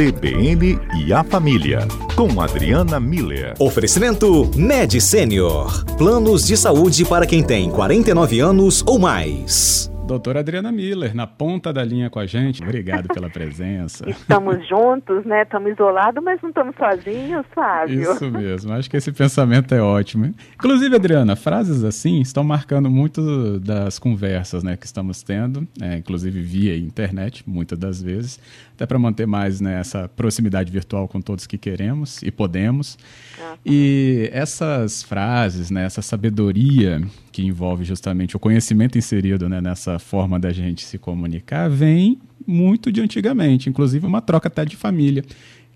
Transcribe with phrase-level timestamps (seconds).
[0.00, 1.86] CBN e a Família,
[2.16, 3.52] com Adriana Miller.
[3.58, 5.84] Oferecimento Med Senior.
[5.98, 11.72] Planos de saúde para quem tem 49 anos ou mais doutora Adriana Miller, na ponta
[11.72, 12.60] da linha com a gente.
[12.62, 14.08] Obrigado pela presença.
[14.10, 15.42] Estamos juntos, né?
[15.42, 18.12] Estamos isolados, mas não estamos sozinhos, Fábio.
[18.12, 18.72] Isso mesmo.
[18.72, 20.34] Acho que esse pensamento é ótimo.
[20.54, 26.42] Inclusive, Adriana, frases assim estão marcando muito das conversas né, que estamos tendo, é, inclusive
[26.42, 28.40] via internet, muitas das vezes,
[28.74, 32.98] até para manter mais né, essa proximidade virtual com todos que queremos e podemos.
[33.38, 33.54] Uhum.
[33.64, 37.00] E essas frases, né, essa sabedoria
[37.30, 42.90] que envolve justamente o conhecimento inserido né, nessa forma da gente se comunicar, vem muito
[42.90, 45.22] de antigamente, inclusive uma troca até de família,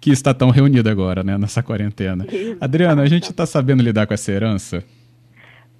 [0.00, 2.26] que está tão reunida agora, né, nessa quarentena.
[2.60, 4.82] Adriana, a gente está sabendo lidar com essa herança?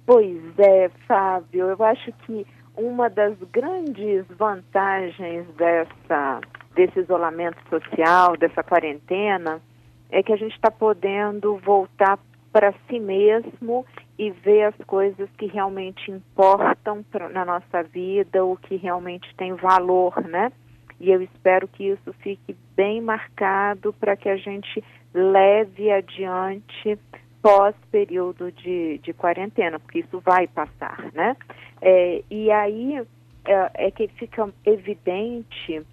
[0.05, 6.41] Pois é, Fábio, eu acho que uma das grandes vantagens dessa,
[6.75, 9.61] desse isolamento social, dessa quarentena,
[10.09, 12.19] é que a gente está podendo voltar
[12.51, 13.85] para si mesmo
[14.17, 19.53] e ver as coisas que realmente importam pra, na nossa vida, o que realmente tem
[19.53, 20.51] valor, né?
[20.99, 26.97] E eu espero que isso fique bem marcado para que a gente leve adiante
[27.41, 31.35] pós período de, de quarentena, porque isso vai passar, né?
[31.81, 33.05] É, e aí
[33.45, 35.85] é, é que fica evidente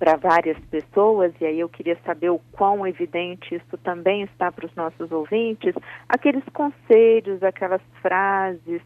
[0.00, 4.64] para várias pessoas, e aí eu queria saber o quão evidente isso também está para
[4.64, 5.74] os nossos ouvintes,
[6.08, 8.80] aqueles conselhos, aquelas frases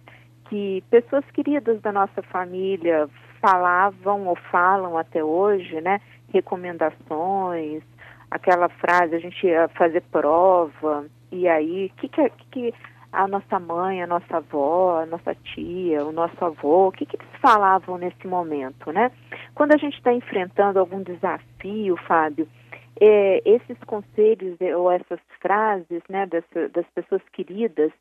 [0.48, 3.08] que pessoas queridas da nossa família
[3.40, 6.00] falavam ou falam até hoje, né?
[6.32, 7.84] Recomendações,
[8.28, 12.74] aquela frase, a gente ia fazer prova, e aí, o que, que, que
[13.12, 17.16] a nossa mãe, a nossa avó, a nossa tia, o nosso avô, o que, que
[17.16, 19.12] eles falavam nesse momento, né?
[19.54, 22.48] Quando a gente está enfrentando algum desafio, Fábio,
[23.00, 27.92] é, esses conselhos é, ou essas frases, né, das, das pessoas queridas,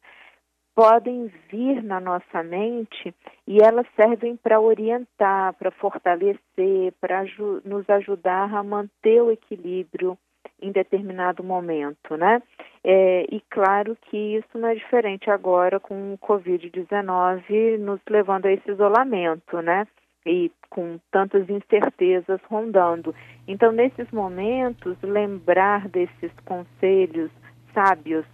[0.75, 3.13] podem vir na nossa mente
[3.47, 7.23] e elas servem para orientar, para fortalecer, para
[7.63, 10.17] nos ajudar a manter o equilíbrio
[10.59, 12.41] em determinado momento, né?
[12.83, 18.51] É, e claro que isso não é diferente agora com o Covid-19 nos levando a
[18.51, 19.85] esse isolamento, né?
[20.25, 23.13] E com tantas incertezas rondando.
[23.47, 27.29] Então, nesses momentos, lembrar desses conselhos
[27.73, 28.25] sábios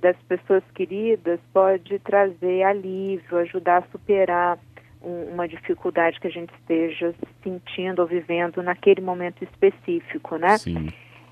[0.00, 4.58] das pessoas queridas pode trazer alívio, ajudar a superar
[5.02, 10.58] um, uma dificuldade que a gente esteja sentindo ou vivendo naquele momento específico, né?
[10.58, 10.88] Sim.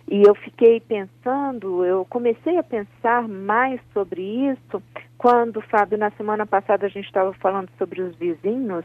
[0.08, 4.82] E eu fiquei pensando, eu comecei a pensar mais sobre isso
[5.18, 8.84] quando, Fábio, na semana passada a gente estava falando sobre os vizinhos.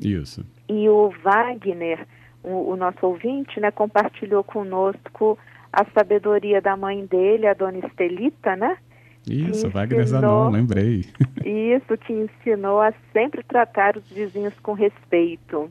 [0.00, 0.44] Isso.
[0.68, 2.06] E o Wagner,
[2.42, 5.38] o, o nosso ouvinte, né, compartilhou conosco
[5.72, 8.76] a sabedoria da mãe dele, a dona Estelita, né?
[9.28, 11.04] Isso, Wagner Zanon, lembrei.
[11.44, 15.70] Isso, que ensinou a sempre tratar os vizinhos com respeito,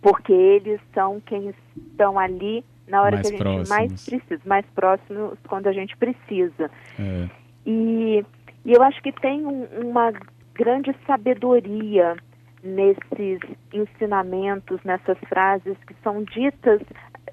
[0.00, 3.68] porque eles são quem estão ali na hora mais que a gente próximos.
[3.68, 6.70] mais precisa, mais próximos quando a gente precisa.
[6.98, 7.28] É.
[7.64, 8.24] E,
[8.64, 10.12] e eu acho que tem um, uma
[10.54, 12.16] grande sabedoria
[12.62, 13.40] nesses
[13.72, 16.80] ensinamentos, nessas frases que são ditas,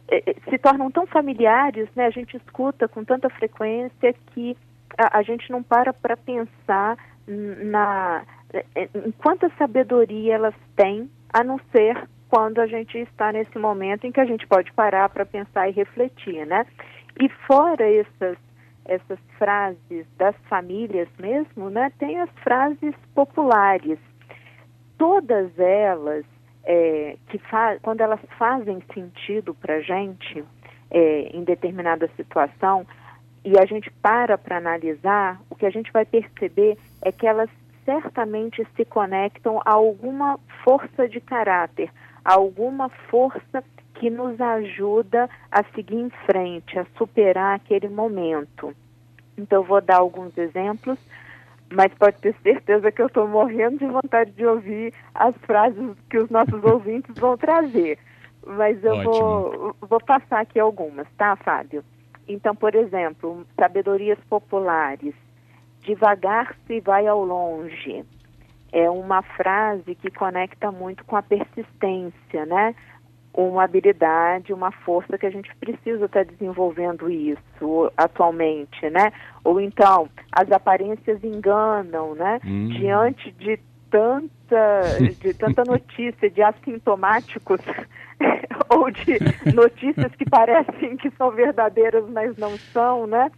[0.10, 2.08] eh, eh, se tornam tão familiares, né?
[2.08, 4.58] A gente escuta com tanta frequência que
[4.98, 6.98] a, a gente não para para pensar
[7.28, 8.24] na
[8.54, 14.06] eh, em quanta sabedoria elas têm, a não ser quando a gente está nesse momento
[14.06, 16.66] em que a gente pode parar para pensar e refletir, né?
[17.20, 18.38] E fora essas
[18.86, 21.92] essas frases das famílias mesmo, né?
[22.00, 24.00] Tem as frases populares.
[25.00, 26.26] Todas elas,
[26.64, 27.42] é, que
[27.82, 30.44] quando elas fazem sentido para a gente
[30.92, 32.86] é, em determinada situação
[33.44, 37.50] e a gente para para analisar, o que a gente vai perceber é que elas
[37.86, 41.90] certamente se conectam a alguma força de caráter,
[42.24, 43.64] alguma força
[43.96, 48.76] que nos ajuda a seguir em frente, a superar aquele momento.
[49.38, 51.00] Então, eu vou dar alguns exemplos,
[51.72, 56.18] mas pode ter certeza que eu estou morrendo de vontade de ouvir as frases que
[56.18, 57.98] os nossos ouvintes vão trazer.
[58.46, 61.84] Mas eu vou, vou passar aqui algumas, tá, Fábio?
[62.28, 65.14] Então, por exemplo, sabedorias populares.
[65.82, 68.06] Devagar se vai ao longe
[68.72, 72.76] é uma frase que conecta muito com a persistência, né?
[73.34, 79.12] Uma habilidade, uma força que a gente precisa estar desenvolvendo isso atualmente, né?
[79.44, 82.40] Ou então, as aparências enganam, né?
[82.46, 82.68] Hum.
[82.68, 83.60] Diante de
[83.90, 84.84] tanta,
[85.20, 87.62] de tanta notícia de assintomáticos
[88.70, 89.18] ou de
[89.54, 93.32] notícias que parecem que são verdadeiras, mas não são, né?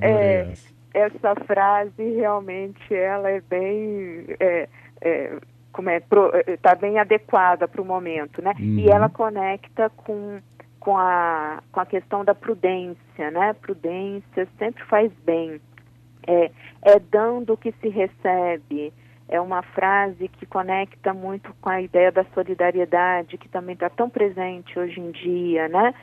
[0.00, 0.52] É,
[0.94, 4.68] essa frase realmente ela é bem é,
[5.00, 5.36] é,
[5.72, 6.02] como é
[6.46, 8.54] está bem adequada para o momento, né?
[8.58, 8.78] Uhum.
[8.78, 10.40] E ela conecta com
[10.78, 13.54] com a com a questão da prudência, né?
[13.54, 15.60] Prudência sempre faz bem.
[16.26, 16.50] É,
[16.82, 18.92] é dando o que se recebe.
[19.28, 24.10] É uma frase que conecta muito com a ideia da solidariedade, que também está tão
[24.10, 25.94] presente hoje em dia, né?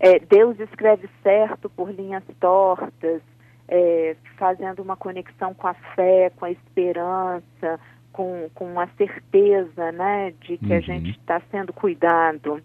[0.00, 3.22] É, Deus escreve certo por linhas tortas,
[3.68, 7.80] é, fazendo uma conexão com a fé, com a esperança,
[8.18, 10.76] com, com a certeza, né, de que Uhum.
[10.76, 12.60] a gente está sendo cuidado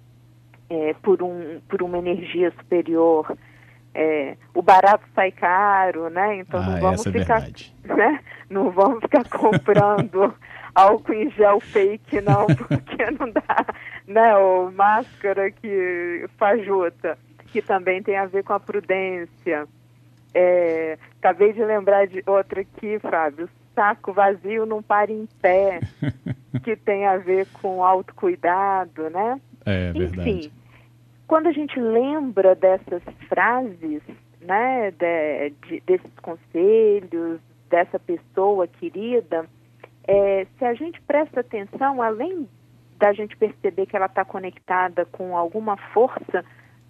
[0.68, 3.38] é, por, um, por uma energia superior.
[3.94, 6.38] É, o barato sai caro, né?
[6.38, 7.76] Então ah, não vamos é ficar, verdade.
[7.86, 8.20] né?
[8.50, 10.34] Não vamos ficar comprando
[10.74, 13.64] álcool em gel fake, não, porque não dá,
[14.08, 14.36] né?
[14.36, 17.16] Ou máscara que fajuta,
[17.52, 19.68] que também tem a ver com a prudência.
[20.34, 23.48] É, acabei de lembrar de outra aqui, Fábio.
[23.76, 25.80] Saco vazio não para em pé,
[26.64, 29.40] que tem a ver com autocuidado, né?
[29.66, 30.30] É verdade.
[30.30, 30.52] Enfim,
[31.28, 34.02] quando a gente lembra dessas frases,
[34.42, 37.40] né, de, de- desses conselhos,
[37.70, 39.46] dessa pessoa querida,
[40.06, 42.48] é, se a gente presta atenção, além
[43.00, 46.44] da gente perceber que ela está conectada com alguma força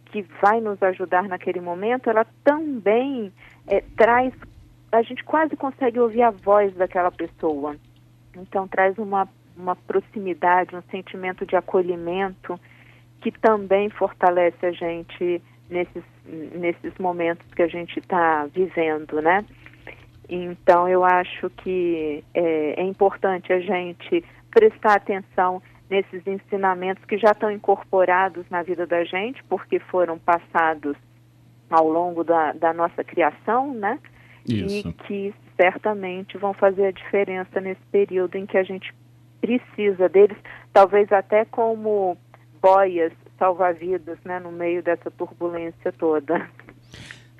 [0.06, 3.32] que vai nos ajudar naquele momento, ela também
[3.68, 4.34] é, traz,
[4.94, 7.75] a gente quase consegue ouvir a voz daquela pessoa.
[8.38, 12.60] Então traz uma, uma proximidade, um sentimento de acolhimento
[13.19, 19.44] que também fortalece a gente nesses, nesses momentos que a gente está vivendo, né?
[20.30, 27.31] Então eu acho que é, é importante a gente prestar atenção nesses ensinamentos que já
[27.31, 30.96] estão incorporados na vida da gente, porque foram passados
[31.69, 33.98] ao longo da, da nossa criação, né?
[34.48, 34.90] Isso.
[34.90, 38.94] E que certamente vão fazer a diferença nesse período em que a gente
[39.42, 40.38] precisa deles,
[40.72, 42.18] talvez até como
[42.62, 46.50] boias salva-vidas, né, no meio dessa turbulência toda.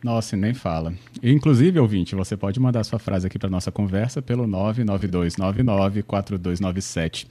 [0.03, 0.94] Nossa, nem fala.
[1.23, 7.25] Inclusive, ouvinte, você pode mandar sua frase aqui para nossa conversa pelo 992994297.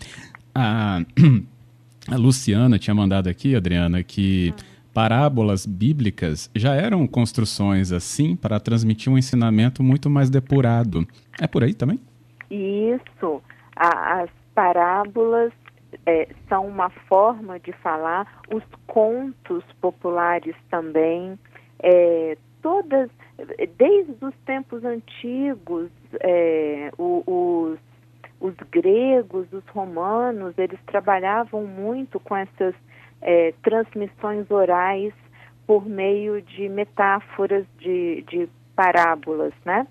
[0.54, 1.02] A,
[2.08, 4.54] a Luciana tinha mandado aqui, Adriana, que
[4.92, 11.06] parábolas bíblicas já eram construções assim para transmitir um ensinamento muito mais depurado.
[11.40, 11.98] É por aí também?
[12.50, 13.42] Isso,
[13.74, 15.52] a- as parábolas
[16.06, 21.38] é, são uma forma de falar, os contos populares também,
[21.82, 23.10] é, todas,
[23.76, 25.90] desde os tempos antigos,
[26.20, 27.78] é, os,
[28.40, 32.74] os gregos, os romanos, eles trabalhavam muito com essas
[33.22, 35.14] é, transmissões orais
[35.66, 39.86] por meio de metáforas, de, de parábolas, né?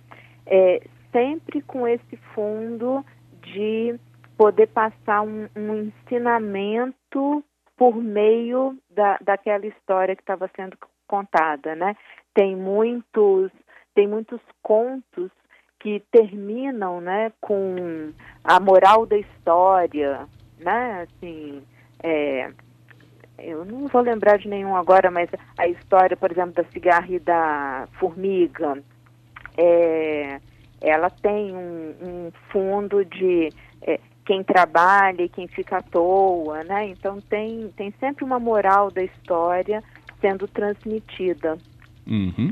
[0.45, 0.81] É,
[1.11, 3.05] sempre com esse fundo
[3.41, 3.97] de
[4.37, 7.43] poder passar um, um ensinamento
[7.77, 10.77] por meio da, daquela história que estava sendo
[11.07, 11.95] contada, né?
[12.33, 13.51] Tem muitos,
[13.93, 15.31] tem muitos contos
[15.79, 18.13] que terminam, né, com
[18.43, 20.27] a moral da história,
[20.59, 21.07] né?
[21.07, 21.63] Assim,
[22.03, 22.51] é,
[23.37, 27.19] eu não vou lembrar de nenhum agora, mas a história, por exemplo, da cigarra e
[27.19, 28.81] da formiga,
[29.57, 30.39] é,
[30.79, 33.49] ela tem um, um fundo de
[33.81, 36.87] é, quem trabalha e quem fica à toa, né?
[36.87, 39.83] Então tem, tem sempre uma moral da história
[40.19, 41.57] sendo transmitida.
[42.07, 42.51] Uhum.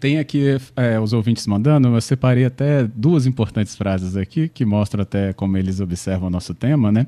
[0.00, 5.02] Tem aqui é, os ouvintes mandando, eu separei até duas importantes frases aqui que mostram
[5.02, 7.06] até como eles observam o nosso tema, né?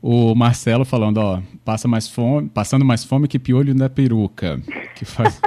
[0.00, 4.60] O Marcelo falando, ó, passa mais fome, passando mais fome que piolho na peruca,
[4.94, 5.40] que faz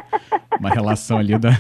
[0.60, 1.58] uma relação ali da,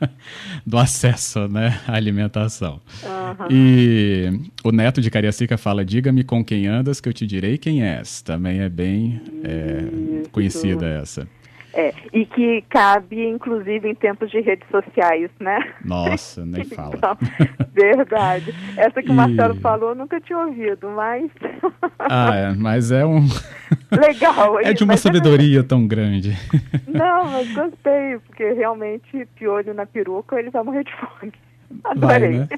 [0.66, 2.80] do acesso, né, à alimentação.
[3.04, 3.48] Aham.
[3.50, 4.32] E
[4.64, 8.22] o neto de Cariacica fala, diga-me com quem andas que eu te direi quem és.
[8.22, 11.28] Também é bem é, conhecida essa.
[11.74, 15.58] É, e que cabe, inclusive, em tempos de redes sociais, né?
[15.84, 16.94] Nossa, nem fala.
[16.96, 17.16] Então,
[17.72, 18.54] verdade.
[18.76, 21.30] Essa que o E- Marcelo falou, eu nunca tinha ouvido, mas
[21.98, 23.26] Ah, é, mas é um
[23.90, 24.60] legal.
[24.60, 26.36] é de uma mas sabedoria tão grande.
[26.86, 31.32] Não, mas gostei, porque realmente piolho na peruca, eles vão morrer de fome.
[31.96, 32.38] Vai, Adorei.
[32.40, 32.48] né?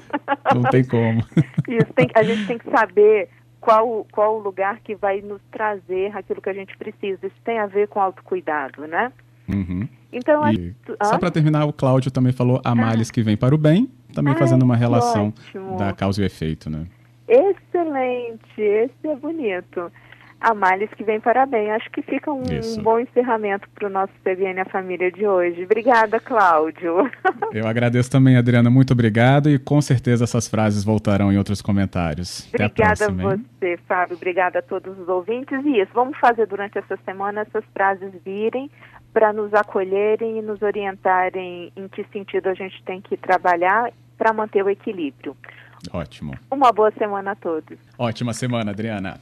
[0.53, 1.21] Não tem como.
[1.69, 3.29] Isso, tem, a gente tem que saber
[3.65, 7.25] qual, qual o lugar que vai nos trazer aquilo que a gente precisa.
[7.25, 9.11] Isso tem a ver com autocuidado, né?
[9.49, 9.87] Uhum.
[10.13, 10.73] Então, acho...
[11.03, 14.33] só para terminar, o Cláudio também falou a males que vem para o bem, também
[14.33, 15.77] Ai, fazendo uma relação ótimo.
[15.77, 16.85] da causa e efeito, né?
[17.27, 19.91] Excelente, esse é bonito.
[20.39, 21.69] A Males que vem parabéns.
[21.71, 22.81] Acho que fica um Isso.
[22.81, 25.63] bom encerramento para o nosso CBN A Família de hoje.
[25.63, 27.09] Obrigada, Cláudio.
[27.51, 28.69] Eu agradeço também, Adriana.
[28.69, 32.47] Muito obrigado e com certeza essas frases voltarão em outros comentários.
[32.53, 33.45] Até a Obrigada a próxima, hein?
[33.59, 34.15] você, Fábio.
[34.15, 35.65] Obrigada a todos os ouvintes.
[35.65, 38.69] E isso, vamos fazer durante essa semana essas frases virem
[39.13, 44.33] para nos acolherem e nos orientarem em que sentido a gente tem que trabalhar para
[44.33, 45.35] manter o equilíbrio.
[45.91, 46.33] Ótimo.
[46.51, 47.77] Uma boa semana a todos.
[47.97, 49.19] Ótima semana, Adriana.